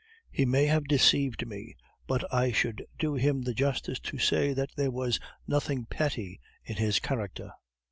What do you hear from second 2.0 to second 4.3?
but I should do him the justice to